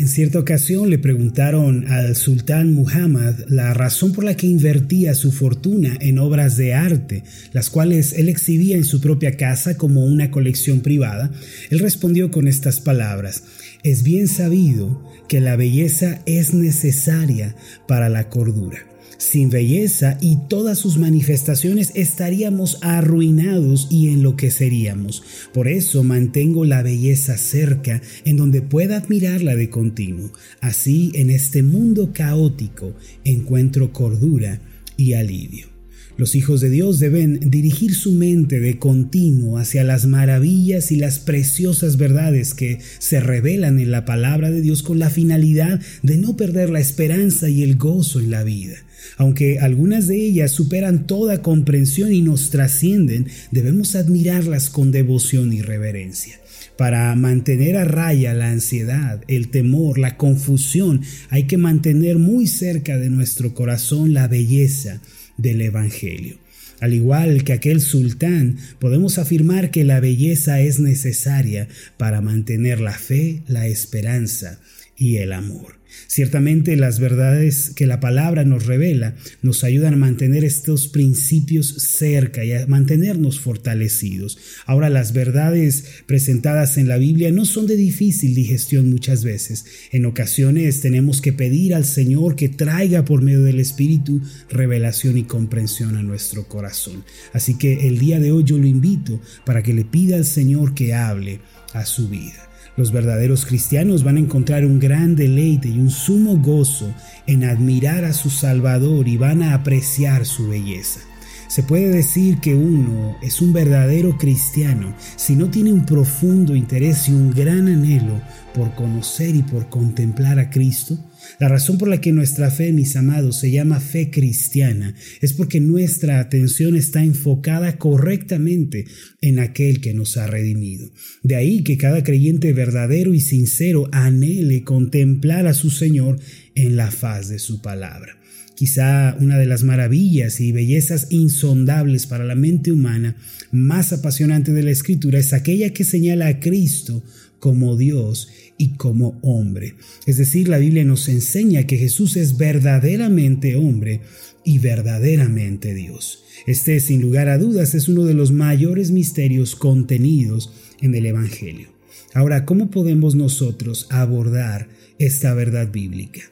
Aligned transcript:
En 0.00 0.08
cierta 0.08 0.38
ocasión 0.38 0.88
le 0.88 0.98
preguntaron 0.98 1.86
al 1.88 2.16
sultán 2.16 2.72
Muhammad 2.72 3.34
la 3.48 3.74
razón 3.74 4.12
por 4.12 4.24
la 4.24 4.34
que 4.34 4.46
invertía 4.46 5.12
su 5.12 5.30
fortuna 5.30 5.98
en 6.00 6.18
obras 6.18 6.56
de 6.56 6.72
arte, 6.72 7.22
las 7.52 7.68
cuales 7.68 8.14
él 8.14 8.30
exhibía 8.30 8.78
en 8.78 8.84
su 8.84 9.02
propia 9.02 9.36
casa 9.36 9.76
como 9.76 10.06
una 10.06 10.30
colección 10.30 10.80
privada. 10.80 11.30
Él 11.68 11.80
respondió 11.80 12.30
con 12.30 12.48
estas 12.48 12.80
palabras, 12.80 13.42
es 13.82 14.02
bien 14.02 14.26
sabido 14.26 15.04
que 15.28 15.42
la 15.42 15.56
belleza 15.56 16.22
es 16.24 16.54
necesaria 16.54 17.54
para 17.86 18.08
la 18.08 18.30
cordura. 18.30 18.78
Sin 19.18 19.50
belleza 19.50 20.18
y 20.20 20.38
todas 20.48 20.78
sus 20.78 20.98
manifestaciones 20.98 21.92
estaríamos 21.94 22.78
arruinados 22.80 23.88
y 23.90 24.08
enloqueceríamos. 24.08 25.22
Por 25.52 25.68
eso 25.68 26.02
mantengo 26.04 26.64
la 26.64 26.82
belleza 26.82 27.36
cerca, 27.36 28.00
en 28.24 28.36
donde 28.36 28.62
pueda 28.62 28.96
admirarla 28.96 29.56
de 29.56 29.70
continuo. 29.70 30.32
Así, 30.60 31.12
en 31.14 31.30
este 31.30 31.62
mundo 31.62 32.12
caótico, 32.12 32.94
encuentro 33.24 33.92
cordura 33.92 34.60
y 34.96 35.14
alivio. 35.14 35.79
Los 36.20 36.34
hijos 36.34 36.60
de 36.60 36.68
Dios 36.68 37.00
deben 37.00 37.40
dirigir 37.48 37.94
su 37.94 38.12
mente 38.12 38.60
de 38.60 38.78
continuo 38.78 39.56
hacia 39.56 39.84
las 39.84 40.04
maravillas 40.04 40.92
y 40.92 40.96
las 40.96 41.18
preciosas 41.18 41.96
verdades 41.96 42.52
que 42.52 42.78
se 42.98 43.20
revelan 43.20 43.80
en 43.80 43.90
la 43.90 44.04
palabra 44.04 44.50
de 44.50 44.60
Dios 44.60 44.82
con 44.82 44.98
la 44.98 45.08
finalidad 45.08 45.80
de 46.02 46.18
no 46.18 46.36
perder 46.36 46.68
la 46.68 46.78
esperanza 46.78 47.48
y 47.48 47.62
el 47.62 47.76
gozo 47.76 48.20
en 48.20 48.30
la 48.30 48.44
vida. 48.44 48.74
Aunque 49.16 49.60
algunas 49.60 50.08
de 50.08 50.16
ellas 50.16 50.50
superan 50.50 51.06
toda 51.06 51.40
comprensión 51.40 52.12
y 52.12 52.20
nos 52.20 52.50
trascienden, 52.50 53.28
debemos 53.50 53.96
admirarlas 53.96 54.68
con 54.68 54.92
devoción 54.92 55.54
y 55.54 55.62
reverencia. 55.62 56.38
Para 56.76 57.14
mantener 57.14 57.78
a 57.78 57.86
raya 57.86 58.34
la 58.34 58.50
ansiedad, 58.50 59.22
el 59.26 59.48
temor, 59.48 59.98
la 59.98 60.18
confusión, 60.18 61.00
hay 61.30 61.44
que 61.44 61.56
mantener 61.56 62.18
muy 62.18 62.46
cerca 62.46 62.98
de 62.98 63.08
nuestro 63.08 63.54
corazón 63.54 64.12
la 64.12 64.28
belleza 64.28 65.00
del 65.40 65.60
Evangelio. 65.60 66.38
Al 66.80 66.94
igual 66.94 67.44
que 67.44 67.52
aquel 67.52 67.80
sultán, 67.80 68.56
podemos 68.78 69.18
afirmar 69.18 69.70
que 69.70 69.84
la 69.84 70.00
belleza 70.00 70.60
es 70.60 70.80
necesaria 70.80 71.68
para 71.98 72.20
mantener 72.20 72.80
la 72.80 72.92
fe, 72.92 73.42
la 73.46 73.66
esperanza 73.66 74.60
y 75.00 75.16
el 75.16 75.32
amor. 75.32 75.80
Ciertamente 76.06 76.76
las 76.76 77.00
verdades 77.00 77.70
que 77.74 77.86
la 77.86 78.00
palabra 78.00 78.44
nos 78.44 78.66
revela 78.66 79.16
nos 79.42 79.64
ayudan 79.64 79.94
a 79.94 79.96
mantener 79.96 80.44
estos 80.44 80.88
principios 80.88 81.68
cerca 81.68 82.44
y 82.44 82.52
a 82.52 82.66
mantenernos 82.66 83.40
fortalecidos. 83.40 84.38
Ahora 84.66 84.90
las 84.90 85.14
verdades 85.14 85.86
presentadas 86.06 86.76
en 86.76 86.86
la 86.86 86.98
Biblia 86.98 87.32
no 87.32 87.46
son 87.46 87.66
de 87.66 87.76
difícil 87.76 88.34
digestión 88.34 88.90
muchas 88.90 89.24
veces. 89.24 89.64
En 89.90 90.04
ocasiones 90.04 90.82
tenemos 90.82 91.22
que 91.22 91.32
pedir 91.32 91.74
al 91.74 91.86
Señor 91.86 92.36
que 92.36 92.50
traiga 92.50 93.04
por 93.06 93.22
medio 93.22 93.42
del 93.42 93.58
Espíritu 93.58 94.20
revelación 94.50 95.16
y 95.16 95.24
comprensión 95.24 95.96
a 95.96 96.02
nuestro 96.02 96.46
corazón. 96.46 97.04
Así 97.32 97.56
que 97.56 97.88
el 97.88 97.98
día 97.98 98.20
de 98.20 98.32
hoy 98.32 98.44
yo 98.44 98.58
lo 98.58 98.66
invito 98.66 99.20
para 99.46 99.62
que 99.62 99.72
le 99.72 99.86
pida 99.86 100.16
al 100.16 100.26
Señor 100.26 100.74
que 100.74 100.92
hable 100.92 101.40
a 101.72 101.86
su 101.86 102.08
vida. 102.08 102.49
Los 102.76 102.92
verdaderos 102.92 103.44
cristianos 103.44 104.04
van 104.04 104.16
a 104.16 104.20
encontrar 104.20 104.64
un 104.64 104.78
gran 104.78 105.16
deleite 105.16 105.68
y 105.68 105.78
un 105.78 105.90
sumo 105.90 106.38
gozo 106.38 106.92
en 107.26 107.44
admirar 107.44 108.04
a 108.04 108.12
su 108.12 108.30
Salvador 108.30 109.08
y 109.08 109.16
van 109.16 109.42
a 109.42 109.54
apreciar 109.54 110.24
su 110.24 110.48
belleza. 110.48 111.00
Se 111.48 111.64
puede 111.64 111.88
decir 111.88 112.38
que 112.38 112.54
uno 112.54 113.16
es 113.22 113.42
un 113.42 113.52
verdadero 113.52 114.16
cristiano 114.16 114.94
si 115.16 115.34
no 115.34 115.50
tiene 115.50 115.72
un 115.72 115.84
profundo 115.84 116.54
interés 116.54 117.08
y 117.08 117.12
un 117.12 117.32
gran 117.32 117.66
anhelo 117.66 118.20
por 118.54 118.72
conocer 118.76 119.34
y 119.34 119.42
por 119.42 119.68
contemplar 119.68 120.38
a 120.38 120.48
Cristo. 120.48 120.96
La 121.38 121.48
razón 121.48 121.78
por 121.78 121.88
la 121.88 122.00
que 122.00 122.12
nuestra 122.12 122.50
fe, 122.50 122.72
mis 122.72 122.96
amados, 122.96 123.38
se 123.38 123.50
llama 123.50 123.80
fe 123.80 124.10
cristiana 124.10 124.94
es 125.20 125.32
porque 125.32 125.60
nuestra 125.60 126.20
atención 126.20 126.76
está 126.76 127.02
enfocada 127.02 127.78
correctamente 127.78 128.86
en 129.20 129.38
aquel 129.38 129.80
que 129.80 129.94
nos 129.94 130.16
ha 130.16 130.26
redimido. 130.26 130.90
De 131.22 131.36
ahí 131.36 131.62
que 131.62 131.78
cada 131.78 132.02
creyente 132.02 132.52
verdadero 132.52 133.14
y 133.14 133.20
sincero 133.20 133.88
anhele 133.92 134.64
contemplar 134.64 135.46
a 135.46 135.54
su 135.54 135.70
Señor 135.70 136.18
en 136.54 136.76
la 136.76 136.90
faz 136.90 137.28
de 137.28 137.38
su 137.38 137.62
palabra. 137.62 138.16
Quizá 138.60 139.16
una 139.18 139.38
de 139.38 139.46
las 139.46 139.62
maravillas 139.62 140.38
y 140.40 140.52
bellezas 140.52 141.06
insondables 141.08 142.06
para 142.06 142.24
la 142.24 142.34
mente 142.34 142.70
humana 142.70 143.16
más 143.52 143.94
apasionante 143.94 144.52
de 144.52 144.62
la 144.62 144.70
escritura 144.70 145.18
es 145.18 145.32
aquella 145.32 145.72
que 145.72 145.82
señala 145.82 146.26
a 146.26 146.40
Cristo 146.40 147.02
como 147.40 147.76
Dios 147.76 148.28
y 148.58 148.74
como 148.74 149.18
hombre. 149.22 149.74
Es 150.06 150.18
decir, 150.18 150.48
la 150.48 150.58
Biblia 150.58 150.84
nos 150.84 151.08
enseña 151.08 151.66
que 151.66 151.78
Jesús 151.78 152.16
es 152.16 152.36
verdaderamente 152.36 153.56
hombre 153.56 154.02
y 154.44 154.58
verdaderamente 154.58 155.74
Dios. 155.74 156.24
Este, 156.46 156.78
sin 156.80 157.00
lugar 157.00 157.28
a 157.28 157.38
dudas, 157.38 157.74
es 157.74 157.88
uno 157.88 158.04
de 158.04 158.14
los 158.14 158.32
mayores 158.32 158.90
misterios 158.90 159.56
contenidos 159.56 160.52
en 160.80 160.94
el 160.94 161.06
Evangelio. 161.06 161.68
Ahora, 162.14 162.44
¿cómo 162.44 162.70
podemos 162.70 163.14
nosotros 163.14 163.86
abordar 163.90 164.68
esta 164.98 165.34
verdad 165.34 165.70
bíblica? 165.72 166.22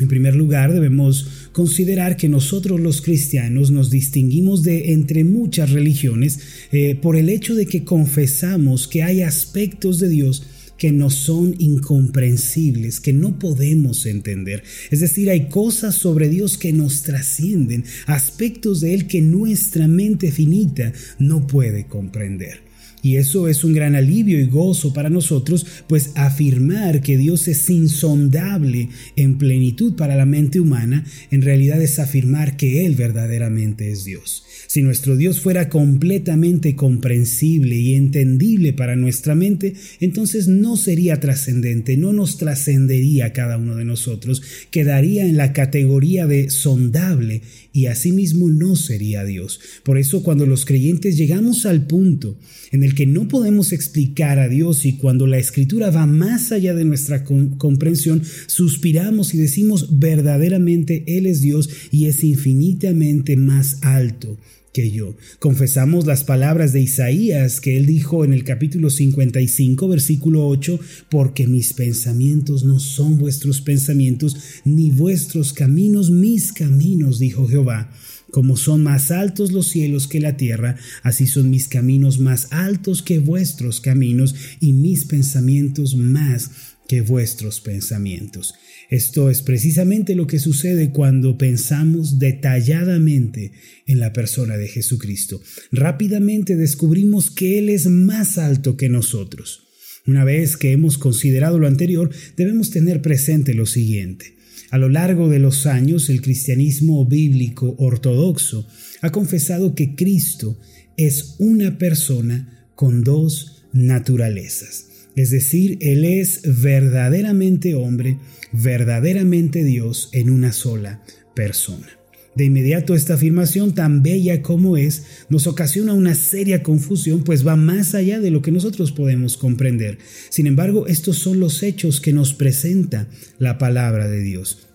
En 0.00 0.08
primer 0.08 0.34
lugar, 0.34 0.72
debemos 0.72 1.26
considerar 1.52 2.16
que 2.16 2.28
nosotros 2.28 2.80
los 2.80 3.02
cristianos 3.02 3.70
nos 3.70 3.90
distinguimos 3.90 4.62
de 4.62 4.92
entre 4.92 5.24
muchas 5.24 5.70
religiones 5.70 6.40
eh, 6.72 6.94
por 6.94 7.16
el 7.16 7.28
hecho 7.28 7.54
de 7.54 7.66
que 7.66 7.84
confesamos 7.84 8.88
que 8.88 9.02
hay 9.02 9.20
aspectos 9.20 10.00
de 10.00 10.08
Dios 10.08 10.42
que 10.78 10.90
nos 10.90 11.14
son 11.14 11.54
incomprensibles, 11.58 13.00
que 13.00 13.12
no 13.12 13.38
podemos 13.38 14.06
entender. 14.06 14.64
Es 14.90 15.00
decir, 15.00 15.28
hay 15.28 15.50
cosas 15.50 15.94
sobre 15.94 16.30
Dios 16.30 16.56
que 16.56 16.72
nos 16.72 17.02
trascienden, 17.02 17.84
aspectos 18.06 18.80
de 18.80 18.94
Él 18.94 19.06
que 19.06 19.20
nuestra 19.20 19.86
mente 19.86 20.32
finita 20.32 20.94
no 21.18 21.46
puede 21.46 21.84
comprender. 21.84 22.69
Y 23.02 23.16
eso 23.16 23.48
es 23.48 23.64
un 23.64 23.72
gran 23.72 23.94
alivio 23.94 24.38
y 24.38 24.46
gozo 24.46 24.92
para 24.92 25.10
nosotros, 25.10 25.66
pues 25.88 26.12
afirmar 26.14 27.00
que 27.00 27.16
Dios 27.16 27.48
es 27.48 27.68
insondable 27.70 28.88
en 29.16 29.38
plenitud 29.38 29.96
para 29.96 30.16
la 30.16 30.26
mente 30.26 30.60
humana, 30.60 31.04
en 31.30 31.42
realidad 31.42 31.80
es 31.80 31.98
afirmar 31.98 32.56
que 32.56 32.84
Él 32.84 32.94
verdaderamente 32.94 33.90
es 33.90 34.04
Dios. 34.04 34.44
Si 34.66 34.82
nuestro 34.82 35.16
Dios 35.16 35.40
fuera 35.40 35.68
completamente 35.68 36.76
comprensible 36.76 37.76
y 37.76 37.94
entendible 37.94 38.72
para 38.72 38.94
nuestra 38.94 39.34
mente, 39.34 39.74
entonces 39.98 40.46
no 40.46 40.76
sería 40.76 41.18
trascendente, 41.18 41.96
no 41.96 42.12
nos 42.12 42.38
trascendería 42.38 43.32
cada 43.32 43.56
uno 43.56 43.74
de 43.74 43.84
nosotros, 43.84 44.42
quedaría 44.70 45.26
en 45.26 45.36
la 45.36 45.52
categoría 45.52 46.26
de 46.26 46.50
sondable 46.50 47.42
y 47.72 47.86
asimismo 47.86 48.48
no 48.48 48.76
sería 48.76 49.24
Dios. 49.24 49.60
Por 49.84 49.98
eso 49.98 50.22
cuando 50.22 50.46
los 50.46 50.64
creyentes 50.64 51.16
llegamos 51.16 51.66
al 51.66 51.86
punto 51.86 52.36
en 52.72 52.82
el 52.82 52.94
que 52.94 53.06
no 53.06 53.28
podemos 53.28 53.72
explicar 53.72 54.38
a 54.38 54.48
Dios 54.48 54.86
y 54.86 54.96
cuando 54.96 55.26
la 55.26 55.38
escritura 55.38 55.90
va 55.90 56.06
más 56.06 56.52
allá 56.52 56.74
de 56.74 56.84
nuestra 56.84 57.24
comprensión, 57.24 58.22
suspiramos 58.46 59.34
y 59.34 59.38
decimos 59.38 59.98
verdaderamente 59.98 61.04
Él 61.06 61.26
es 61.26 61.40
Dios 61.40 61.68
y 61.90 62.06
es 62.06 62.24
infinitamente 62.24 63.36
más 63.36 63.78
alto 63.82 64.38
que 64.72 64.90
yo. 64.90 65.16
Confesamos 65.38 66.06
las 66.06 66.24
palabras 66.24 66.72
de 66.72 66.80
Isaías 66.80 67.60
que 67.60 67.76
él 67.76 67.86
dijo 67.86 68.24
en 68.24 68.32
el 68.32 68.44
capítulo 68.44 68.90
55, 68.90 69.88
versículo 69.88 70.46
8, 70.46 70.78
porque 71.10 71.46
mis 71.46 71.72
pensamientos 71.72 72.64
no 72.64 72.78
son 72.78 73.18
vuestros 73.18 73.60
pensamientos, 73.60 74.36
ni 74.64 74.90
vuestros 74.90 75.52
caminos 75.52 76.10
mis 76.10 76.52
caminos, 76.52 77.18
dijo 77.18 77.48
Jehová. 77.48 77.90
Como 78.30 78.56
son 78.56 78.82
más 78.82 79.10
altos 79.10 79.52
los 79.52 79.68
cielos 79.68 80.06
que 80.06 80.20
la 80.20 80.36
tierra, 80.36 80.76
así 81.02 81.26
son 81.26 81.50
mis 81.50 81.68
caminos 81.68 82.18
más 82.18 82.48
altos 82.50 83.02
que 83.02 83.18
vuestros 83.18 83.80
caminos 83.80 84.34
y 84.60 84.72
mis 84.72 85.04
pensamientos 85.04 85.94
más 85.96 86.50
que 86.88 87.00
vuestros 87.02 87.60
pensamientos. 87.60 88.54
Esto 88.90 89.30
es 89.30 89.42
precisamente 89.42 90.16
lo 90.16 90.26
que 90.26 90.40
sucede 90.40 90.90
cuando 90.90 91.38
pensamos 91.38 92.18
detalladamente 92.18 93.52
en 93.86 94.00
la 94.00 94.12
persona 94.12 94.56
de 94.56 94.66
Jesucristo. 94.66 95.40
Rápidamente 95.70 96.56
descubrimos 96.56 97.30
que 97.30 97.60
Él 97.60 97.68
es 97.68 97.86
más 97.86 98.38
alto 98.38 98.76
que 98.76 98.88
nosotros. 98.88 99.68
Una 100.06 100.24
vez 100.24 100.56
que 100.56 100.72
hemos 100.72 100.98
considerado 100.98 101.60
lo 101.60 101.68
anterior, 101.68 102.10
debemos 102.36 102.70
tener 102.70 103.02
presente 103.02 103.54
lo 103.54 103.66
siguiente. 103.66 104.39
A 104.70 104.78
lo 104.78 104.88
largo 104.88 105.28
de 105.28 105.40
los 105.40 105.66
años, 105.66 106.08
el 106.10 106.22
cristianismo 106.22 107.04
bíblico 107.04 107.74
ortodoxo 107.78 108.66
ha 109.00 109.10
confesado 109.10 109.74
que 109.74 109.96
Cristo 109.96 110.58
es 110.96 111.34
una 111.38 111.76
persona 111.76 112.68
con 112.76 113.02
dos 113.02 113.64
naturalezas. 113.72 114.86
Es 115.16 115.30
decir, 115.30 115.78
Él 115.80 116.04
es 116.04 116.42
verdaderamente 116.62 117.74
hombre, 117.74 118.18
verdaderamente 118.52 119.64
Dios 119.64 120.08
en 120.12 120.30
una 120.30 120.52
sola 120.52 121.02
persona. 121.34 121.99
De 122.40 122.46
inmediato 122.46 122.94
esta 122.94 123.12
afirmación, 123.12 123.74
tan 123.74 124.02
bella 124.02 124.40
como 124.40 124.78
es, 124.78 125.26
nos 125.28 125.46
ocasiona 125.46 125.92
una 125.92 126.14
seria 126.14 126.62
confusión, 126.62 127.22
pues 127.22 127.46
va 127.46 127.54
más 127.54 127.94
allá 127.94 128.18
de 128.18 128.30
lo 128.30 128.40
que 128.40 128.50
nosotros 128.50 128.92
podemos 128.92 129.36
comprender. 129.36 129.98
Sin 130.30 130.46
embargo, 130.46 130.86
estos 130.86 131.18
son 131.18 131.38
los 131.38 131.62
hechos 131.62 132.00
que 132.00 132.14
nos 132.14 132.32
presenta 132.32 133.10
la 133.38 133.58
palabra 133.58 134.08
de 134.08 134.22
Dios. 134.22 134.68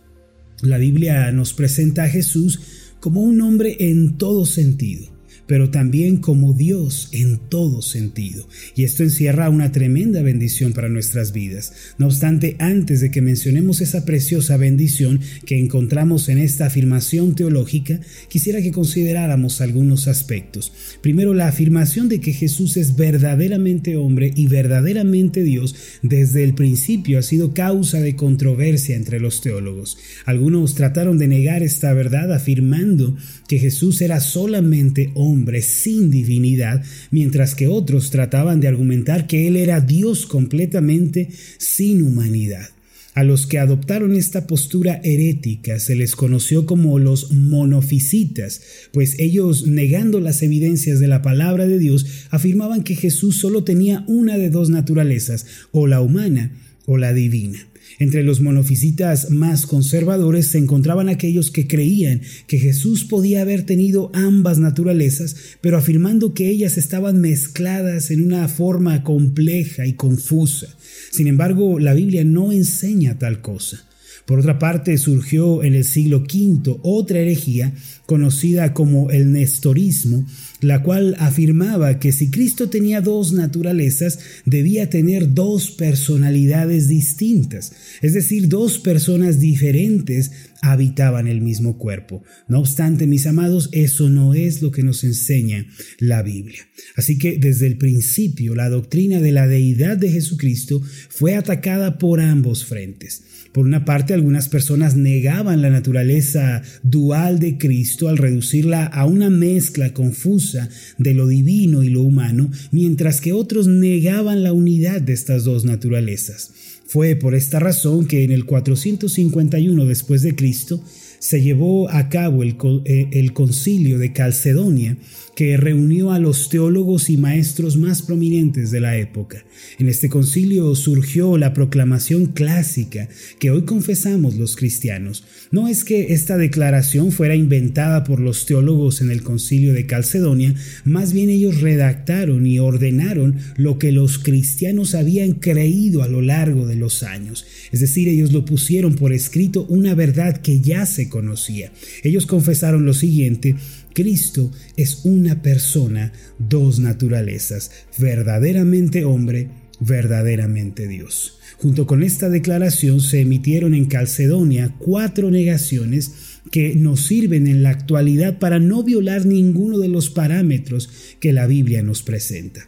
La 0.61 0.77
Biblia 0.77 1.31
nos 1.31 1.53
presenta 1.53 2.03
a 2.03 2.07
Jesús 2.07 2.59
como 2.99 3.23
un 3.23 3.41
hombre 3.41 3.77
en 3.79 4.19
todo 4.19 4.45
sentido 4.45 5.14
pero 5.47 5.69
también 5.69 6.17
como 6.17 6.53
Dios 6.53 7.09
en 7.11 7.37
todo 7.37 7.81
sentido. 7.81 8.47
Y 8.75 8.83
esto 8.83 9.03
encierra 9.03 9.49
una 9.49 9.71
tremenda 9.71 10.21
bendición 10.21 10.73
para 10.73 10.89
nuestras 10.89 11.33
vidas. 11.33 11.73
No 11.97 12.07
obstante, 12.07 12.55
antes 12.59 13.01
de 13.01 13.11
que 13.11 13.21
mencionemos 13.21 13.81
esa 13.81 14.05
preciosa 14.05 14.57
bendición 14.57 15.19
que 15.45 15.59
encontramos 15.59 16.29
en 16.29 16.37
esta 16.37 16.65
afirmación 16.67 17.35
teológica, 17.35 17.99
quisiera 18.29 18.61
que 18.61 18.71
consideráramos 18.71 19.61
algunos 19.61 20.07
aspectos. 20.07 20.71
Primero, 21.01 21.33
la 21.33 21.47
afirmación 21.47 22.09
de 22.09 22.19
que 22.19 22.33
Jesús 22.33 22.77
es 22.77 22.95
verdaderamente 22.95 23.95
hombre 23.97 24.31
y 24.35 24.47
verdaderamente 24.47 25.43
Dios 25.43 25.75
desde 26.01 26.43
el 26.43 26.55
principio 26.55 27.19
ha 27.19 27.21
sido 27.21 27.53
causa 27.53 28.01
de 28.01 28.15
controversia 28.15 28.95
entre 28.95 29.19
los 29.19 29.41
teólogos. 29.41 29.97
Algunos 30.25 30.75
trataron 30.75 31.17
de 31.17 31.27
negar 31.27 31.63
esta 31.63 31.93
verdad 31.93 32.33
afirmando 32.33 33.15
que 33.47 33.59
Jesús 33.59 34.01
era 34.01 34.19
solamente 34.19 35.11
hombre 35.13 35.34
sin 35.61 36.11
divinidad, 36.11 36.83
mientras 37.11 37.55
que 37.55 37.67
otros 37.67 38.09
trataban 38.11 38.61
de 38.61 38.67
argumentar 38.67 39.27
que 39.27 39.47
él 39.47 39.57
era 39.57 39.81
Dios 39.81 40.25
completamente 40.25 41.29
sin 41.57 42.03
humanidad. 42.03 42.69
A 43.15 43.23
los 43.23 43.47
que 43.47 43.59
adoptaron 43.59 44.13
esta 44.13 44.45
postura 44.45 44.99
herética 45.01 45.79
se 45.79 45.95
les 45.95 46.17
conoció 46.17 46.65
como 46.65 46.99
los 46.99 47.31
monofisitas, 47.31 48.61
pues 48.91 49.15
ellos, 49.19 49.67
negando 49.67 50.19
las 50.19 50.41
evidencias 50.41 50.99
de 50.99 51.07
la 51.07 51.21
palabra 51.21 51.65
de 51.65 51.79
Dios, 51.79 52.05
afirmaban 52.29 52.83
que 52.83 52.95
Jesús 52.95 53.37
solo 53.37 53.63
tenía 53.63 54.03
una 54.07 54.37
de 54.37 54.49
dos 54.49 54.69
naturalezas, 54.69 55.45
o 55.71 55.87
la 55.87 56.01
humana 56.01 56.51
o 56.85 56.97
la 56.97 57.13
divina. 57.13 57.65
Entre 57.99 58.23
los 58.23 58.41
monofisitas 58.41 59.29
más 59.29 59.65
conservadores 59.65 60.47
se 60.47 60.57
encontraban 60.57 61.07
aquellos 61.07 61.49
que 61.49 61.67
creían 61.67 62.21
que 62.47 62.59
Jesús 62.59 63.05
podía 63.05 63.41
haber 63.41 63.65
tenido 63.65 64.11
ambas 64.13 64.59
naturalezas, 64.59 65.35
pero 65.61 65.77
afirmando 65.77 66.33
que 66.33 66.49
ellas 66.49 66.77
estaban 66.77 67.21
mezcladas 67.21 68.11
en 68.11 68.23
una 68.23 68.47
forma 68.47 69.03
compleja 69.03 69.85
y 69.85 69.93
confusa. 69.93 70.75
Sin 71.11 71.27
embargo, 71.27 71.79
la 71.79 71.93
Biblia 71.93 72.23
no 72.25 72.51
enseña 72.51 73.17
tal 73.17 73.41
cosa. 73.41 73.85
Por 74.25 74.39
otra 74.39 74.57
parte, 74.57 74.97
surgió 74.97 75.63
en 75.63 75.75
el 75.75 75.85
siglo 75.85 76.23
V 76.23 76.79
otra 76.81 77.19
herejía 77.19 77.73
conocida 78.07 78.73
como 78.73 79.11
el 79.11 79.31
nestorismo, 79.31 80.25
la 80.61 80.81
cual 80.81 81.15
afirmaba 81.19 81.99
que 81.99 82.11
si 82.11 82.29
Cristo 82.29 82.69
tenía 82.69 83.01
dos 83.01 83.33
naturalezas, 83.33 84.19
debía 84.45 84.89
tener 84.89 85.33
dos 85.33 85.71
personalidades 85.71 86.87
distintas, 86.87 87.73
es 88.01 88.13
decir, 88.13 88.47
dos 88.47 88.79
personas 88.79 89.39
diferentes 89.39 90.31
habitaban 90.61 91.27
el 91.27 91.41
mismo 91.41 91.77
cuerpo. 91.77 92.23
No 92.47 92.59
obstante, 92.59 93.05
mis 93.05 93.27
amados, 93.27 93.69
eso 93.71 94.09
no 94.09 94.33
es 94.33 94.61
lo 94.61 94.71
que 94.71 94.83
nos 94.83 95.03
enseña 95.03 95.67
la 95.99 96.23
Biblia. 96.23 96.67
Así 96.95 97.17
que 97.17 97.37
desde 97.37 97.67
el 97.67 97.77
principio 97.77 98.55
la 98.55 98.69
doctrina 98.69 99.19
de 99.19 99.31
la 99.31 99.47
deidad 99.47 99.97
de 99.97 100.09
Jesucristo 100.09 100.81
fue 101.09 101.35
atacada 101.35 101.97
por 101.97 102.19
ambos 102.19 102.65
frentes. 102.65 103.23
Por 103.55 103.65
una 103.65 103.85
parte, 103.85 104.13
algunas 104.13 104.49
personas 104.49 104.97
negaban 104.97 105.61
la 105.61 105.69
naturaleza 105.69 106.61
dual 106.83 107.39
de 107.39 107.57
Cristo 107.57 108.09
al 108.09 108.17
reducirla 108.17 108.85
a 108.85 109.05
una 109.05 109.29
mezcla 109.29 109.93
confusa 109.93 110.67
de 110.97 111.13
lo 111.13 111.25
divino 111.25 111.81
y 111.81 111.87
lo 111.87 112.01
humano, 112.01 112.51
mientras 112.71 113.21
que 113.21 113.31
otros 113.31 113.67
negaban 113.67 114.43
la 114.43 114.51
unidad 114.51 114.99
de 114.99 115.13
estas 115.13 115.45
dos 115.45 115.63
naturalezas. 115.63 116.51
Fue 116.85 117.15
por 117.15 117.33
esta 117.33 117.61
razón 117.61 118.07
que 118.07 118.25
en 118.25 118.31
el 118.31 118.43
451 118.43 119.85
después 119.85 120.21
de 120.21 120.35
Cristo 120.35 120.83
se 121.19 121.41
llevó 121.41 121.89
a 121.89 122.09
cabo 122.09 122.43
el, 122.43 122.57
eh, 122.83 123.07
el, 123.13 123.31
concilio 123.31 123.97
de 123.99 124.11
Calcedonia, 124.11 124.97
que 125.35 125.57
reunió 125.57 126.11
a 126.11 126.19
los 126.19 126.49
teólogos 126.49 127.09
y 127.09 127.17
maestros 127.17 127.77
más 127.77 128.01
prominentes 128.01 128.71
de 128.71 128.79
la 128.79 128.97
época. 128.97 129.45
En 129.77 129.89
este 129.89 130.09
concilio 130.09 130.73
surgió 130.75 131.37
la 131.37 131.53
proclamación 131.53 132.27
clásica 132.27 133.09
que 133.39 133.51
hoy 133.51 133.63
confesamos 133.63 134.35
los 134.35 134.55
cristianos. 134.55 135.25
No 135.51 135.67
es 135.67 135.83
que 135.83 136.13
esta 136.13 136.37
declaración 136.37 137.11
fuera 137.11 137.35
inventada 137.35 138.03
por 138.03 138.19
los 138.19 138.45
teólogos 138.45 139.01
en 139.01 139.11
el 139.11 139.23
concilio 139.23 139.73
de 139.73 139.85
Calcedonia, 139.85 140.55
más 140.85 141.13
bien 141.13 141.29
ellos 141.29 141.61
redactaron 141.61 142.45
y 142.47 142.59
ordenaron 142.59 143.37
lo 143.57 143.77
que 143.77 143.91
los 143.91 144.17
cristianos 144.19 144.95
habían 144.95 145.33
creído 145.33 146.03
a 146.03 146.07
lo 146.07 146.21
largo 146.21 146.65
de 146.65 146.75
los 146.75 147.03
años. 147.03 147.45
Es 147.71 147.81
decir, 147.81 148.07
ellos 148.07 148.31
lo 148.31 148.45
pusieron 148.45 148.95
por 148.95 149.11
escrito 149.11 149.65
una 149.67 149.95
verdad 149.95 150.37
que 150.37 150.61
ya 150.61 150.85
se 150.85 151.09
conocía. 151.09 151.71
Ellos 152.03 152.25
confesaron 152.25 152.85
lo 152.85 152.93
siguiente, 152.93 153.55
Cristo 153.95 154.51
es 154.75 155.05
una 155.05 155.41
persona, 155.41 156.11
dos 156.37 156.79
naturalezas, 156.79 157.71
verdaderamente 157.97 159.05
hombre, 159.05 159.49
verdaderamente 159.79 160.87
Dios. 160.87 161.39
Junto 161.57 161.87
con 161.87 162.03
esta 162.03 162.29
declaración 162.29 162.99
se 162.99 163.21
emitieron 163.21 163.73
en 163.73 163.85
Calcedonia 163.85 164.75
cuatro 164.77 165.31
negaciones 165.31 166.11
que 166.51 166.75
nos 166.75 167.07
sirven 167.07 167.47
en 167.47 167.63
la 167.63 167.69
actualidad 167.69 168.37
para 168.37 168.59
no 168.59 168.83
violar 168.83 169.25
ninguno 169.25 169.79
de 169.79 169.87
los 169.87 170.09
parámetros 170.09 170.89
que 171.21 171.31
la 171.31 171.47
Biblia 171.47 171.81
nos 171.81 172.03
presenta. 172.03 172.67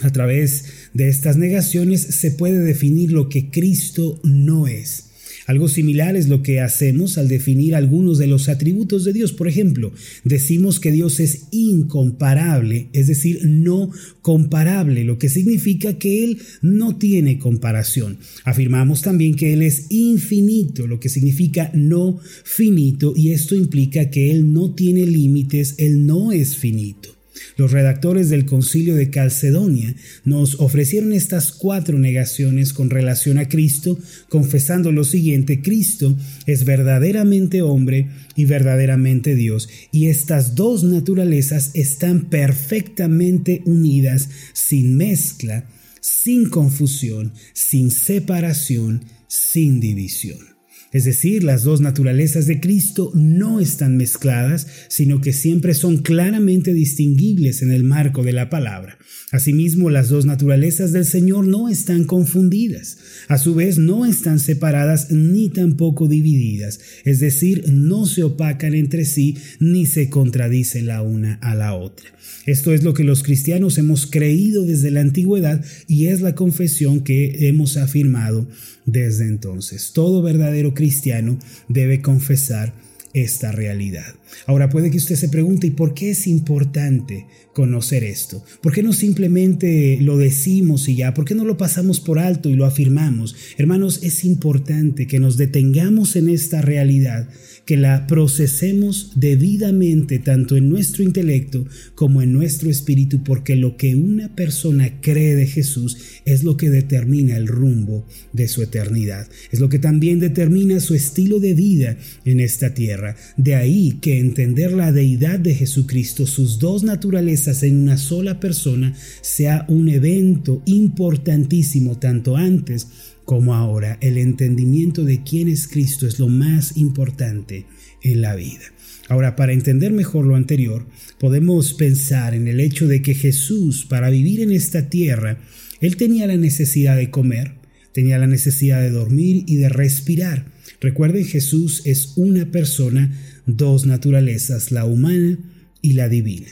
A 0.00 0.10
través 0.10 0.64
de 0.94 1.08
estas 1.08 1.36
negaciones 1.36 2.00
se 2.00 2.32
puede 2.32 2.58
definir 2.58 3.12
lo 3.12 3.28
que 3.28 3.50
Cristo 3.50 4.20
no 4.24 4.66
es 4.66 5.09
algo 5.46 5.68
similar 5.68 6.16
es 6.16 6.28
lo 6.28 6.42
que 6.42 6.60
hacemos 6.60 7.18
al 7.18 7.28
definir 7.28 7.74
algunos 7.74 8.18
de 8.18 8.26
los 8.26 8.48
atributos 8.48 9.04
de 9.04 9.12
Dios. 9.12 9.32
Por 9.32 9.48
ejemplo, 9.48 9.92
decimos 10.24 10.80
que 10.80 10.92
Dios 10.92 11.20
es 11.20 11.46
incomparable, 11.50 12.88
es 12.92 13.06
decir, 13.06 13.40
no 13.44 13.90
comparable, 14.22 15.04
lo 15.04 15.18
que 15.18 15.28
significa 15.28 15.98
que 15.98 16.24
Él 16.24 16.38
no 16.62 16.96
tiene 16.96 17.38
comparación. 17.38 18.18
Afirmamos 18.44 19.02
también 19.02 19.34
que 19.34 19.52
Él 19.52 19.62
es 19.62 19.86
infinito, 19.90 20.86
lo 20.86 21.00
que 21.00 21.08
significa 21.08 21.70
no 21.74 22.20
finito, 22.44 23.12
y 23.16 23.32
esto 23.32 23.54
implica 23.54 24.10
que 24.10 24.30
Él 24.30 24.52
no 24.52 24.74
tiene 24.74 25.06
límites, 25.06 25.74
Él 25.78 26.06
no 26.06 26.32
es 26.32 26.56
finito. 26.56 27.19
Los 27.56 27.72
redactores 27.72 28.30
del 28.30 28.46
concilio 28.46 28.94
de 28.94 29.10
Calcedonia 29.10 29.94
nos 30.24 30.58
ofrecieron 30.60 31.12
estas 31.12 31.52
cuatro 31.52 31.98
negaciones 31.98 32.72
con 32.72 32.90
relación 32.90 33.38
a 33.38 33.48
Cristo, 33.48 33.98
confesando 34.28 34.92
lo 34.92 35.04
siguiente, 35.04 35.62
Cristo 35.62 36.16
es 36.46 36.64
verdaderamente 36.64 37.62
hombre 37.62 38.08
y 38.36 38.44
verdaderamente 38.44 39.34
Dios, 39.34 39.68
y 39.92 40.06
estas 40.06 40.54
dos 40.54 40.84
naturalezas 40.84 41.70
están 41.74 42.28
perfectamente 42.30 43.62
unidas, 43.64 44.28
sin 44.52 44.96
mezcla, 44.96 45.64
sin 46.00 46.48
confusión, 46.48 47.32
sin 47.52 47.90
separación, 47.90 49.04
sin 49.28 49.80
división. 49.80 50.49
Es 50.92 51.04
decir, 51.04 51.44
las 51.44 51.62
dos 51.62 51.80
naturalezas 51.80 52.46
de 52.46 52.58
Cristo 52.58 53.12
no 53.14 53.60
están 53.60 53.96
mezcladas, 53.96 54.66
sino 54.88 55.20
que 55.20 55.32
siempre 55.32 55.74
son 55.74 55.98
claramente 55.98 56.74
distinguibles 56.74 57.62
en 57.62 57.70
el 57.70 57.84
marco 57.84 58.24
de 58.24 58.32
la 58.32 58.50
palabra. 58.50 58.98
Asimismo, 59.30 59.90
las 59.90 60.08
dos 60.08 60.26
naturalezas 60.26 60.90
del 60.90 61.04
Señor 61.04 61.46
no 61.46 61.68
están 61.68 62.02
confundidas, 62.02 62.98
a 63.28 63.38
su 63.38 63.54
vez 63.54 63.78
no 63.78 64.04
están 64.04 64.40
separadas 64.40 65.12
ni 65.12 65.48
tampoco 65.48 66.08
divididas, 66.08 66.80
es 67.04 67.20
decir, 67.20 67.64
no 67.68 68.06
se 68.06 68.24
opacan 68.24 68.74
entre 68.74 69.04
sí 69.04 69.36
ni 69.60 69.86
se 69.86 70.10
contradicen 70.10 70.86
la 70.86 71.02
una 71.02 71.34
a 71.34 71.54
la 71.54 71.74
otra. 71.74 72.10
Esto 72.46 72.72
es 72.72 72.82
lo 72.82 72.94
que 72.94 73.04
los 73.04 73.22
cristianos 73.22 73.78
hemos 73.78 74.06
creído 74.06 74.64
desde 74.64 74.90
la 74.90 75.02
antigüedad 75.02 75.64
y 75.86 76.06
es 76.06 76.20
la 76.20 76.34
confesión 76.34 77.00
que 77.04 77.48
hemos 77.48 77.76
afirmado 77.76 78.48
desde 78.92 79.26
entonces. 79.26 79.92
Todo 79.92 80.22
verdadero 80.22 80.74
cristiano 80.74 81.38
debe 81.68 82.00
confesar 82.00 82.74
esta 83.12 83.50
realidad. 83.50 84.14
Ahora 84.46 84.68
puede 84.68 84.90
que 84.90 84.98
usted 84.98 85.16
se 85.16 85.28
pregunte, 85.28 85.66
¿y 85.66 85.70
por 85.70 85.94
qué 85.94 86.10
es 86.10 86.26
importante 86.26 87.26
conocer 87.52 88.04
esto? 88.04 88.44
¿Por 88.62 88.72
qué 88.72 88.82
no 88.82 88.92
simplemente 88.92 89.98
lo 90.00 90.16
decimos 90.16 90.88
y 90.88 90.96
ya? 90.96 91.12
¿Por 91.14 91.24
qué 91.24 91.34
no 91.34 91.44
lo 91.44 91.56
pasamos 91.56 92.00
por 92.00 92.18
alto 92.18 92.48
y 92.48 92.54
lo 92.54 92.66
afirmamos? 92.66 93.34
Hermanos, 93.58 94.00
es 94.02 94.24
importante 94.24 95.06
que 95.06 95.18
nos 95.18 95.36
detengamos 95.36 96.14
en 96.16 96.28
esta 96.28 96.62
realidad, 96.62 97.28
que 97.70 97.76
la 97.76 98.08
procesemos 98.08 99.12
debidamente 99.14 100.18
tanto 100.18 100.56
en 100.56 100.68
nuestro 100.68 101.04
intelecto 101.04 101.64
como 101.94 102.20
en 102.20 102.32
nuestro 102.32 102.68
espíritu, 102.68 103.22
porque 103.22 103.54
lo 103.54 103.76
que 103.76 103.94
una 103.94 104.34
persona 104.34 105.00
cree 105.00 105.36
de 105.36 105.46
Jesús 105.46 105.96
es 106.24 106.42
lo 106.42 106.56
que 106.56 106.68
determina 106.68 107.36
el 107.36 107.46
rumbo 107.46 108.08
de 108.32 108.48
su 108.48 108.64
eternidad. 108.64 109.28
Es 109.52 109.60
lo 109.60 109.68
que 109.68 109.78
también 109.78 110.18
determina 110.18 110.80
su 110.80 110.96
estilo 110.96 111.38
de 111.38 111.54
vida 111.54 111.96
en 112.24 112.40
esta 112.40 112.74
tierra. 112.74 113.14
De 113.36 113.54
ahí 113.54 113.98
que 114.02 114.18
entender 114.18 114.72
la 114.72 114.90
deidad 114.90 115.38
de 115.38 115.54
Jesucristo, 115.54 116.26
sus 116.26 116.58
dos 116.58 116.82
naturalezas 116.82 117.62
en 117.62 117.76
una 117.76 117.98
sola 117.98 118.40
persona, 118.40 118.96
sea 119.20 119.64
un 119.68 119.88
evento 119.88 120.60
importantísimo 120.66 121.98
tanto 121.98 122.36
antes 122.36 122.88
como 123.30 123.54
ahora. 123.54 123.96
El 124.00 124.18
entendimiento 124.18 125.04
de 125.04 125.22
quién 125.22 125.48
es 125.48 125.68
Cristo 125.68 126.08
es 126.08 126.18
lo 126.18 126.26
más 126.26 126.76
importante 126.76 127.64
en 128.02 128.22
la 128.22 128.34
vida. 128.34 128.64
Ahora, 129.08 129.36
para 129.36 129.52
entender 129.52 129.92
mejor 129.92 130.26
lo 130.26 130.34
anterior, 130.34 130.84
podemos 131.20 131.72
pensar 131.74 132.34
en 132.34 132.48
el 132.48 132.58
hecho 132.58 132.88
de 132.88 133.02
que 133.02 133.14
Jesús, 133.14 133.86
para 133.88 134.10
vivir 134.10 134.40
en 134.40 134.50
esta 134.50 134.88
tierra, 134.88 135.38
él 135.80 135.96
tenía 135.96 136.26
la 136.26 136.36
necesidad 136.36 136.96
de 136.96 137.10
comer, 137.10 137.52
tenía 137.92 138.18
la 138.18 138.26
necesidad 138.26 138.80
de 138.80 138.90
dormir 138.90 139.44
y 139.46 139.58
de 139.58 139.68
respirar. 139.68 140.50
Recuerden, 140.80 141.24
Jesús 141.24 141.82
es 141.84 142.14
una 142.16 142.50
persona, 142.50 143.16
dos 143.46 143.86
naturalezas, 143.86 144.72
la 144.72 144.86
humana 144.86 145.38
y 145.82 145.92
la 145.92 146.08
divina. 146.08 146.48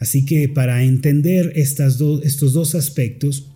Así 0.00 0.24
que 0.24 0.48
para 0.48 0.82
entender 0.82 1.52
estas 1.54 2.00
estos 2.24 2.52
dos 2.52 2.74
aspectos, 2.74 3.52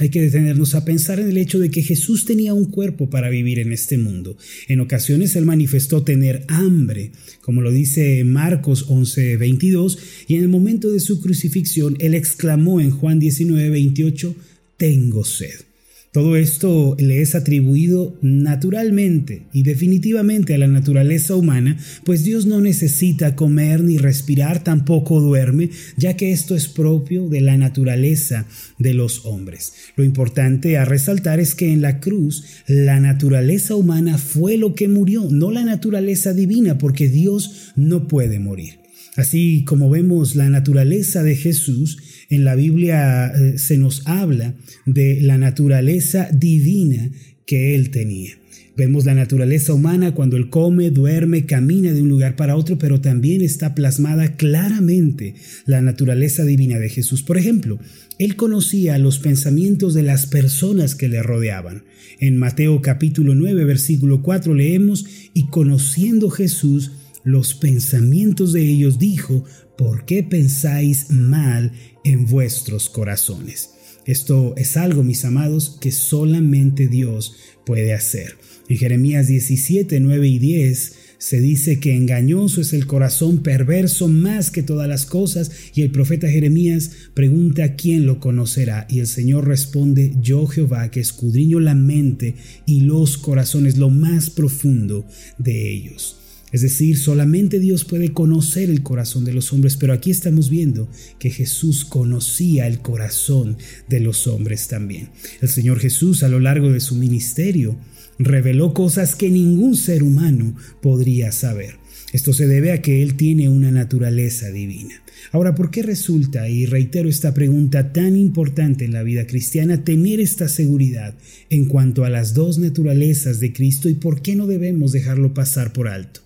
hay 0.00 0.08
que 0.08 0.22
detenernos 0.22 0.74
a 0.74 0.84
pensar 0.84 1.20
en 1.20 1.28
el 1.28 1.36
hecho 1.36 1.58
de 1.58 1.70
que 1.70 1.82
Jesús 1.82 2.24
tenía 2.24 2.54
un 2.54 2.66
cuerpo 2.66 3.10
para 3.10 3.28
vivir 3.28 3.58
en 3.58 3.72
este 3.72 3.98
mundo. 3.98 4.36
En 4.66 4.80
ocasiones 4.80 5.36
él 5.36 5.44
manifestó 5.44 6.02
tener 6.02 6.44
hambre, 6.48 7.12
como 7.42 7.60
lo 7.60 7.70
dice 7.70 8.24
Marcos 8.24 8.86
11:22, 8.88 9.98
y 10.26 10.36
en 10.36 10.42
el 10.42 10.48
momento 10.48 10.90
de 10.90 11.00
su 11.00 11.20
crucifixión 11.20 11.96
él 12.00 12.14
exclamó 12.14 12.80
en 12.80 12.90
Juan 12.90 13.20
19:28, 13.20 14.34
tengo 14.76 15.24
sed. 15.24 15.69
Todo 16.12 16.34
esto 16.34 16.96
le 16.98 17.22
es 17.22 17.36
atribuido 17.36 18.18
naturalmente 18.20 19.44
y 19.52 19.62
definitivamente 19.62 20.54
a 20.54 20.58
la 20.58 20.66
naturaleza 20.66 21.36
humana, 21.36 21.78
pues 22.04 22.24
Dios 22.24 22.46
no 22.46 22.60
necesita 22.60 23.36
comer 23.36 23.84
ni 23.84 23.96
respirar, 23.96 24.64
tampoco 24.64 25.20
duerme, 25.20 25.70
ya 25.96 26.16
que 26.16 26.32
esto 26.32 26.56
es 26.56 26.66
propio 26.66 27.28
de 27.28 27.40
la 27.42 27.56
naturaleza 27.56 28.46
de 28.76 28.92
los 28.92 29.24
hombres. 29.24 29.72
Lo 29.94 30.02
importante 30.02 30.78
a 30.78 30.84
resaltar 30.84 31.38
es 31.38 31.54
que 31.54 31.72
en 31.72 31.80
la 31.80 32.00
cruz 32.00 32.44
la 32.66 32.98
naturaleza 32.98 33.76
humana 33.76 34.18
fue 34.18 34.56
lo 34.56 34.74
que 34.74 34.88
murió, 34.88 35.28
no 35.30 35.52
la 35.52 35.64
naturaleza 35.64 36.34
divina, 36.34 36.76
porque 36.76 37.08
Dios 37.08 37.72
no 37.76 38.08
puede 38.08 38.40
morir. 38.40 38.80
Así 39.16 39.64
como 39.64 39.90
vemos 39.90 40.34
la 40.34 40.48
naturaleza 40.48 41.22
de 41.22 41.36
Jesús, 41.36 41.98
en 42.30 42.44
la 42.44 42.54
Biblia 42.54 43.26
eh, 43.26 43.58
se 43.58 43.76
nos 43.76 44.06
habla 44.06 44.54
de 44.86 45.20
la 45.20 45.36
naturaleza 45.36 46.28
divina 46.32 47.10
que 47.44 47.74
él 47.74 47.90
tenía. 47.90 48.40
Vemos 48.76 49.04
la 49.04 49.14
naturaleza 49.14 49.74
humana 49.74 50.14
cuando 50.14 50.38
él 50.38 50.48
come, 50.48 50.90
duerme, 50.90 51.44
camina 51.44 51.92
de 51.92 52.00
un 52.00 52.08
lugar 52.08 52.36
para 52.36 52.56
otro, 52.56 52.78
pero 52.78 53.00
también 53.00 53.42
está 53.42 53.74
plasmada 53.74 54.36
claramente 54.36 55.34
la 55.66 55.82
naturaleza 55.82 56.44
divina 56.44 56.78
de 56.78 56.88
Jesús. 56.88 57.22
Por 57.22 57.36
ejemplo, 57.36 57.78
él 58.18 58.36
conocía 58.36 58.96
los 58.96 59.18
pensamientos 59.18 59.92
de 59.92 60.02
las 60.02 60.26
personas 60.26 60.94
que 60.94 61.08
le 61.08 61.22
rodeaban. 61.22 61.82
En 62.20 62.36
Mateo 62.38 62.80
capítulo 62.80 63.34
9, 63.34 63.64
versículo 63.64 64.22
4 64.22 64.54
leemos, 64.54 65.04
y 65.34 65.48
conociendo 65.48 66.30
Jesús 66.30 66.92
los 67.24 67.54
pensamientos 67.54 68.52
de 68.52 68.62
ellos, 68.62 68.98
dijo, 68.98 69.44
¿por 69.76 70.04
qué 70.04 70.22
pensáis 70.22 71.10
mal 71.10 71.72
en 72.04 72.26
vuestros 72.26 72.88
corazones? 72.88 73.70
Esto 74.06 74.54
es 74.56 74.76
algo, 74.76 75.02
mis 75.04 75.24
amados, 75.24 75.78
que 75.80 75.92
solamente 75.92 76.88
Dios 76.88 77.36
puede 77.64 77.92
hacer. 77.92 78.36
En 78.68 78.76
Jeremías 78.76 79.26
17, 79.26 80.00
9 80.00 80.28
y 80.28 80.38
10 80.38 80.92
se 81.18 81.38
dice 81.38 81.80
que 81.80 81.94
engañoso 81.94 82.62
es 82.62 82.72
el 82.72 82.86
corazón 82.86 83.42
perverso 83.42 84.08
más 84.08 84.50
que 84.50 84.62
todas 84.62 84.88
las 84.88 85.04
cosas 85.04 85.50
y 85.74 85.82
el 85.82 85.90
profeta 85.90 86.30
Jeremías 86.30 86.92
pregunta 87.12 87.76
quién 87.76 88.06
lo 88.06 88.20
conocerá 88.20 88.86
y 88.88 89.00
el 89.00 89.06
Señor 89.06 89.46
responde 89.46 90.14
yo 90.20 90.46
Jehová 90.46 90.90
que 90.90 91.00
escudriño 91.00 91.60
la 91.60 91.74
mente 91.74 92.36
y 92.64 92.80
los 92.82 93.18
corazones 93.18 93.76
lo 93.76 93.90
más 93.90 94.30
profundo 94.30 95.06
de 95.36 95.70
ellos. 95.70 96.19
Es 96.52 96.62
decir, 96.62 96.98
solamente 96.98 97.60
Dios 97.60 97.84
puede 97.84 98.12
conocer 98.12 98.70
el 98.70 98.82
corazón 98.82 99.24
de 99.24 99.32
los 99.32 99.52
hombres, 99.52 99.76
pero 99.76 99.92
aquí 99.92 100.10
estamos 100.10 100.50
viendo 100.50 100.88
que 101.18 101.30
Jesús 101.30 101.84
conocía 101.84 102.66
el 102.66 102.80
corazón 102.80 103.56
de 103.88 104.00
los 104.00 104.26
hombres 104.26 104.68
también. 104.68 105.10
El 105.40 105.48
Señor 105.48 105.78
Jesús 105.78 106.22
a 106.22 106.28
lo 106.28 106.40
largo 106.40 106.70
de 106.72 106.80
su 106.80 106.96
ministerio 106.96 107.76
reveló 108.18 108.74
cosas 108.74 109.14
que 109.14 109.30
ningún 109.30 109.76
ser 109.76 110.02
humano 110.02 110.54
podría 110.82 111.32
saber. 111.32 111.78
Esto 112.12 112.32
se 112.32 112.48
debe 112.48 112.72
a 112.72 112.82
que 112.82 113.02
Él 113.02 113.14
tiene 113.16 113.48
una 113.48 113.70
naturaleza 113.70 114.50
divina. 114.50 115.00
Ahora, 115.30 115.54
¿por 115.54 115.70
qué 115.70 115.82
resulta, 115.82 116.48
y 116.48 116.66
reitero 116.66 117.08
esta 117.08 117.32
pregunta 117.34 117.92
tan 117.92 118.16
importante 118.16 118.84
en 118.84 118.92
la 118.92 119.04
vida 119.04 119.26
cristiana, 119.26 119.84
tener 119.84 120.18
esta 120.18 120.48
seguridad 120.48 121.14
en 121.50 121.66
cuanto 121.66 122.04
a 122.04 122.10
las 122.10 122.34
dos 122.34 122.58
naturalezas 122.58 123.38
de 123.38 123.52
Cristo 123.52 123.88
y 123.88 123.94
por 123.94 124.22
qué 124.22 124.34
no 124.34 124.48
debemos 124.48 124.90
dejarlo 124.90 125.32
pasar 125.34 125.72
por 125.72 125.86
alto? 125.86 126.22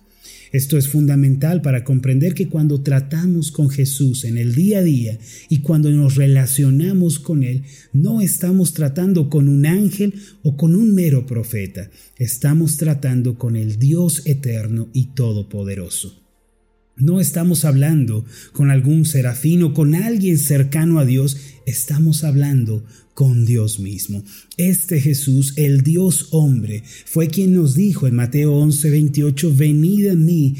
Esto 0.55 0.77
es 0.77 0.87
fundamental 0.87 1.61
para 1.61 1.83
comprender 1.83 2.33
que 2.33 2.47
cuando 2.47 2.79
tratamos 2.81 3.51
con 3.51 3.69
Jesús 3.69 4.23
en 4.23 4.37
el 4.37 4.55
día 4.55 4.79
a 4.79 4.83
día 4.83 5.19
y 5.49 5.59
cuando 5.59 5.91
nos 5.91 6.15
relacionamos 6.15 7.19
con 7.19 7.43
Él, 7.43 7.63
no 7.91 8.21
estamos 8.21 8.73
tratando 8.73 9.29
con 9.29 9.49
un 9.49 9.65
ángel 9.65 10.13
o 10.43 10.55
con 10.55 10.73
un 10.73 10.95
mero 10.95 11.25
profeta, 11.25 11.89
estamos 12.17 12.77
tratando 12.77 13.37
con 13.37 13.57
el 13.57 13.79
Dios 13.79 14.25
eterno 14.25 14.87
y 14.93 15.07
todopoderoso. 15.07 16.24
No 16.97 17.19
estamos 17.19 17.65
hablando 17.65 18.25
con 18.53 18.71
algún 18.71 19.05
serafín 19.05 19.63
o 19.63 19.73
con 19.73 19.95
alguien 19.95 20.37
cercano 20.37 20.97
a 20.99 21.05
Dios, 21.05 21.37
estamos 21.65 22.23
hablando 22.23 22.85
con 23.13 23.45
Dios 23.45 23.79
mismo. 23.79 24.23
Este 24.55 25.01
Jesús, 25.01 25.53
el 25.57 25.81
Dios 25.81 26.29
hombre, 26.31 26.83
fue 27.05 27.27
quien 27.27 27.53
nos 27.53 27.75
dijo 27.75 28.07
en 28.07 28.15
Mateo 28.15 28.53
11, 28.53 28.89
28, 28.89 29.53
venid 29.55 30.07
a 30.07 30.15
mí 30.15 30.55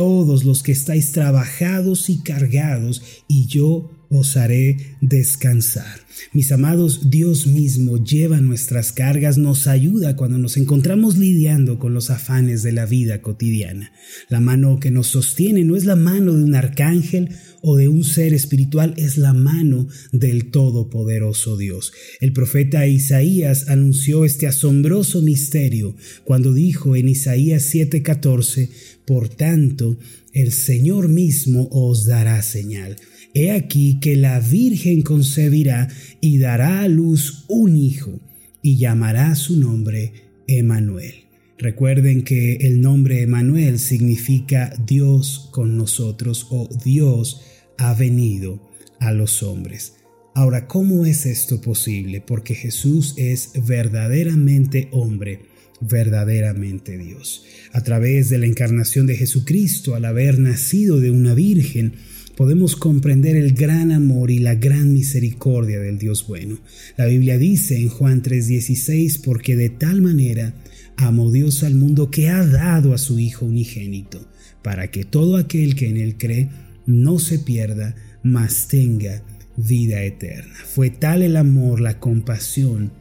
todos 0.00 0.44
los 0.44 0.62
que 0.62 0.72
estáis 0.72 1.12
trabajados 1.12 2.08
y 2.08 2.22
cargados, 2.22 3.02
y 3.28 3.44
yo 3.48 3.90
os 4.08 4.38
haré 4.38 4.96
descansar. 5.02 6.00
Mis 6.32 6.52
amados, 6.52 7.10
Dios 7.10 7.46
mismo 7.46 8.02
lleva 8.02 8.40
nuestras 8.40 8.92
cargas, 8.92 9.36
nos 9.36 9.66
ayuda 9.66 10.16
cuando 10.16 10.38
nos 10.38 10.56
encontramos 10.56 11.18
lidiando 11.18 11.78
con 11.78 11.92
los 11.92 12.08
afanes 12.08 12.62
de 12.62 12.72
la 12.72 12.86
vida 12.86 13.20
cotidiana. 13.20 13.92
La 14.28 14.40
mano 14.40 14.80
que 14.80 14.90
nos 14.90 15.08
sostiene 15.08 15.64
no 15.64 15.76
es 15.76 15.84
la 15.84 15.96
mano 15.96 16.32
de 16.32 16.44
un 16.44 16.54
arcángel 16.54 17.28
o 17.62 17.76
de 17.76 17.88
un 17.88 18.02
ser 18.02 18.32
espiritual, 18.32 18.94
es 18.96 19.18
la 19.18 19.32
mano 19.34 19.86
del 20.12 20.50
Todopoderoso 20.50 21.56
Dios. 21.56 21.92
El 22.20 22.32
profeta 22.32 22.86
Isaías 22.86 23.68
anunció 23.68 24.24
este 24.24 24.46
asombroso 24.46 25.20
misterio 25.20 25.94
cuando 26.24 26.52
dijo 26.54 26.96
en 26.96 27.08
Isaías 27.08 27.62
7:14, 27.72 28.70
Por 29.10 29.28
tanto, 29.28 29.98
el 30.32 30.52
Señor 30.52 31.08
mismo 31.08 31.66
os 31.72 32.04
dará 32.04 32.40
señal. 32.42 32.94
He 33.34 33.50
aquí 33.50 33.98
que 33.98 34.14
la 34.14 34.38
Virgen 34.38 35.02
concebirá 35.02 35.88
y 36.20 36.38
dará 36.38 36.82
a 36.82 36.86
luz 36.88 37.44
un 37.48 37.76
hijo, 37.76 38.20
y 38.62 38.76
llamará 38.76 39.34
su 39.34 39.58
nombre 39.58 40.12
Emanuel. 40.46 41.24
Recuerden 41.58 42.22
que 42.22 42.58
el 42.60 42.80
nombre 42.80 43.22
Emanuel 43.22 43.80
significa 43.80 44.72
Dios 44.86 45.48
con 45.50 45.76
nosotros 45.76 46.46
o 46.50 46.68
Dios 46.84 47.40
ha 47.78 47.94
venido 47.94 48.70
a 49.00 49.10
los 49.10 49.42
hombres. 49.42 49.94
Ahora, 50.36 50.68
¿cómo 50.68 51.04
es 51.04 51.26
esto 51.26 51.60
posible? 51.60 52.20
Porque 52.20 52.54
Jesús 52.54 53.14
es 53.16 53.50
verdaderamente 53.66 54.88
hombre, 54.92 55.49
verdaderamente 55.80 56.98
Dios. 56.98 57.44
A 57.72 57.82
través 57.82 58.28
de 58.28 58.38
la 58.38 58.46
encarnación 58.46 59.06
de 59.06 59.16
Jesucristo, 59.16 59.94
al 59.94 60.04
haber 60.04 60.38
nacido 60.38 61.00
de 61.00 61.10
una 61.10 61.34
virgen, 61.34 61.94
podemos 62.36 62.76
comprender 62.76 63.36
el 63.36 63.52
gran 63.52 63.92
amor 63.92 64.30
y 64.30 64.38
la 64.38 64.54
gran 64.54 64.92
misericordia 64.92 65.78
del 65.78 65.98
Dios 65.98 66.26
bueno. 66.26 66.58
La 66.96 67.06
Biblia 67.06 67.38
dice 67.38 67.76
en 67.76 67.88
Juan 67.88 68.22
3:16, 68.22 69.18
porque 69.18 69.56
de 69.56 69.70
tal 69.70 70.00
manera 70.00 70.54
amó 70.96 71.30
Dios 71.30 71.62
al 71.62 71.74
mundo 71.74 72.10
que 72.10 72.28
ha 72.28 72.44
dado 72.46 72.94
a 72.94 72.98
su 72.98 73.18
Hijo 73.18 73.46
unigénito, 73.46 74.26
para 74.62 74.90
que 74.90 75.04
todo 75.04 75.36
aquel 75.36 75.74
que 75.74 75.88
en 75.88 75.96
él 75.96 76.16
cree 76.18 76.48
no 76.86 77.18
se 77.18 77.38
pierda, 77.38 77.94
mas 78.22 78.68
tenga 78.68 79.22
vida 79.56 80.02
eterna. 80.02 80.54
Fue 80.64 80.90
tal 80.90 81.22
el 81.22 81.36
amor, 81.36 81.80
la 81.80 81.98
compasión, 82.00 82.92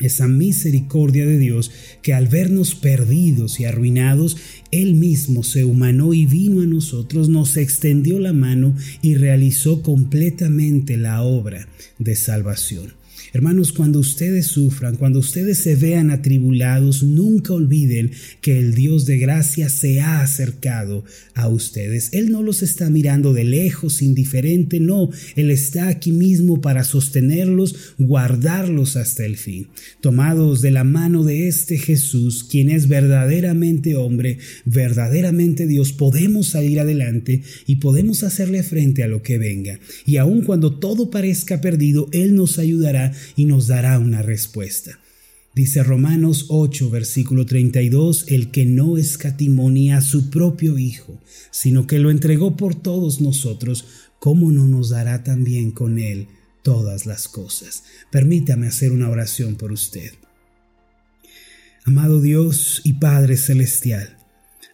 esa 0.00 0.28
misericordia 0.28 1.26
de 1.26 1.38
Dios 1.38 1.70
que 2.02 2.12
al 2.12 2.26
vernos 2.26 2.74
perdidos 2.74 3.60
y 3.60 3.64
arruinados, 3.64 4.36
Él 4.70 4.94
mismo 4.94 5.42
se 5.42 5.64
humanó 5.64 6.12
y 6.12 6.26
vino 6.26 6.62
a 6.62 6.66
nosotros, 6.66 7.28
nos 7.28 7.56
extendió 7.56 8.18
la 8.18 8.32
mano 8.32 8.74
y 9.02 9.14
realizó 9.14 9.82
completamente 9.82 10.96
la 10.96 11.22
obra 11.22 11.68
de 11.98 12.14
salvación. 12.14 12.95
Hermanos, 13.32 13.72
cuando 13.72 13.98
ustedes 13.98 14.46
sufran, 14.46 14.96
cuando 14.96 15.18
ustedes 15.18 15.58
se 15.58 15.76
vean 15.76 16.10
atribulados, 16.10 17.02
nunca 17.02 17.52
olviden 17.52 18.12
que 18.40 18.58
el 18.58 18.74
Dios 18.74 19.06
de 19.06 19.18
gracia 19.18 19.68
se 19.68 20.00
ha 20.00 20.20
acercado 20.20 21.04
a 21.34 21.48
ustedes. 21.48 22.10
Él 22.12 22.30
no 22.30 22.42
los 22.42 22.62
está 22.62 22.88
mirando 22.90 23.32
de 23.32 23.44
lejos, 23.44 24.02
indiferente, 24.02 24.80
no, 24.80 25.10
Él 25.34 25.50
está 25.50 25.88
aquí 25.88 26.12
mismo 26.12 26.60
para 26.60 26.84
sostenerlos, 26.84 27.94
guardarlos 27.98 28.96
hasta 28.96 29.24
el 29.24 29.36
fin. 29.36 29.68
Tomados 30.00 30.60
de 30.60 30.70
la 30.70 30.84
mano 30.84 31.24
de 31.24 31.48
este 31.48 31.78
Jesús, 31.78 32.44
quien 32.44 32.70
es 32.70 32.88
verdaderamente 32.88 33.96
hombre, 33.96 34.38
verdaderamente 34.64 35.66
Dios, 35.66 35.92
podemos 35.92 36.48
salir 36.48 36.80
adelante 36.80 37.42
y 37.66 37.76
podemos 37.76 38.22
hacerle 38.22 38.62
frente 38.62 39.02
a 39.02 39.08
lo 39.08 39.22
que 39.22 39.38
venga. 39.38 39.78
Y 40.04 40.16
aun 40.16 40.42
cuando 40.42 40.78
todo 40.78 41.10
parezca 41.10 41.60
perdido, 41.60 42.08
Él 42.12 42.34
nos 42.34 42.58
ayudará 42.58 43.12
y 43.36 43.44
nos 43.46 43.66
dará 43.66 43.98
una 43.98 44.22
respuesta. 44.22 44.98
Dice 45.56 45.82
Romanos 45.82 46.48
8, 46.50 46.90
versículo 46.90 47.46
32, 47.46 48.26
el 48.28 48.50
que 48.50 48.66
no 48.66 48.98
escatimonía 48.98 49.96
a 49.96 50.02
su 50.02 50.28
propio 50.28 50.76
Hijo, 50.76 51.18
sino 51.50 51.86
que 51.86 51.98
lo 51.98 52.10
entregó 52.10 52.58
por 52.58 52.74
todos 52.74 53.22
nosotros, 53.22 53.86
¿cómo 54.18 54.52
no 54.52 54.68
nos 54.68 54.90
dará 54.90 55.24
también 55.24 55.70
con 55.70 55.98
él 55.98 56.26
todas 56.62 57.06
las 57.06 57.26
cosas? 57.26 57.84
Permítame 58.12 58.66
hacer 58.66 58.92
una 58.92 59.08
oración 59.08 59.54
por 59.54 59.72
usted. 59.72 60.12
Amado 61.86 62.20
Dios 62.20 62.82
y 62.84 62.92
Padre 62.92 63.38
Celestial, 63.38 64.18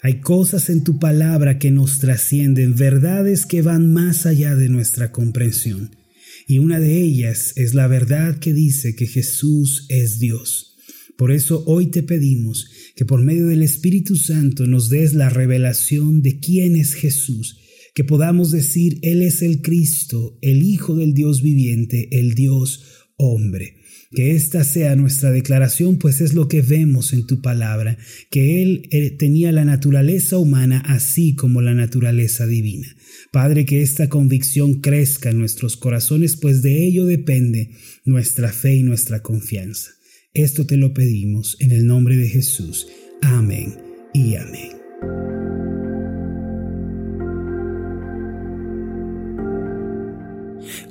hay 0.03 0.19
cosas 0.19 0.69
en 0.69 0.83
tu 0.83 0.99
palabra 0.99 1.61
que 1.61 1.71
nos 1.71 2.01
trascienden, 2.01 2.75
verdades 2.75 3.47
que 3.47 3.63
van 3.63 3.93
más 3.93 4.27
allá 4.27 4.57
de 4.57 4.69
nuestra 4.69 5.13
comprensión 5.13 6.02
y 6.47 6.59
una 6.59 6.81
de 6.81 7.01
ellas 7.01 7.53
es 7.57 7.75
la 7.75 7.87
verdad 7.87 8.39
que 8.39 8.53
dice 8.53 8.95
que 8.95 9.07
Jesús 9.07 9.87
es 9.89 10.19
Dios. 10.19 10.77
Por 11.17 11.31
eso 11.31 11.63
hoy 11.67 11.87
te 11.87 12.03
pedimos 12.03 12.69
que 12.97 13.05
por 13.05 13.23
medio 13.23 13.47
del 13.47 13.63
Espíritu 13.63 14.17
Santo 14.17 14.67
nos 14.67 14.89
des 14.89 15.15
la 15.15 15.29
revelación 15.29 16.23
de 16.23 16.41
quién 16.41 16.77
es 16.77 16.95
Jesús, 16.95 17.59
que 17.95 18.05
podamos 18.05 18.51
decir 18.51 18.99
Él 19.03 19.23
es 19.23 19.43
el 19.43 19.61
Cristo, 19.63 20.39
el 20.43 20.63
Hijo 20.63 20.97
del 20.97 21.15
Dios 21.15 21.43
viviente, 21.43 22.09
el 22.13 22.35
Dios 22.35 22.83
hombre. 23.17 23.82
Que 24.15 24.33
esta 24.33 24.63
sea 24.65 24.95
nuestra 24.95 25.31
declaración, 25.31 25.99
pues 25.99 26.21
es 26.21 26.35
lo 26.35 26.49
que 26.49 26.63
vemos 26.63 27.13
en 27.13 27.27
tu 27.27 27.41
palabra, 27.41 27.97
que 28.31 28.63
Él 28.63 28.89
eh, 28.91 29.11
tenía 29.11 29.53
la 29.53 29.65
naturaleza 29.65 30.39
humana 30.39 30.83
así 30.87 31.35
como 31.35 31.63
la 31.63 31.75
naturaleza 31.75 32.47
divina. 32.47 32.95
Padre, 33.31 33.65
que 33.65 33.83
esta 33.83 34.09
convicción 34.09 34.81
crezca 34.81 35.31
en 35.31 35.39
nuestros 35.39 35.77
corazones, 35.77 36.37
pues 36.37 36.63
de 36.63 36.85
ello 36.85 37.07
depende 37.07 37.71
nuestra 38.05 38.53
fe 38.53 38.77
y 38.77 38.83
nuestra 38.83 39.23
confianza. 39.23 39.93
Esto 40.35 40.67
te 40.67 40.77
lo 40.77 40.95
pedimos 40.95 41.57
en 41.61 41.73
el 41.73 41.87
nombre 41.87 42.17
de 42.17 42.29
Jesús. 42.29 42.87
Amén 43.23 43.75
y 44.13 44.37
amén. 44.37 45.42